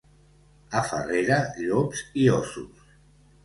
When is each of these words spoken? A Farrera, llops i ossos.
A 0.79 0.83
Farrera, 0.87 1.39
llops 1.67 2.03
i 2.25 2.27
ossos. 2.41 2.85